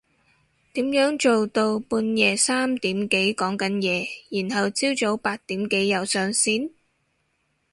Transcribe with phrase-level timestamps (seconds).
[0.73, 6.71] 點樣做到半夜三點幾講緊嘢然後朝早八點幾又上線？